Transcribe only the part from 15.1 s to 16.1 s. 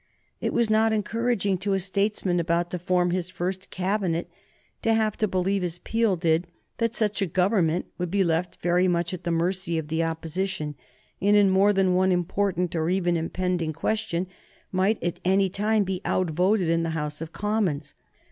any time be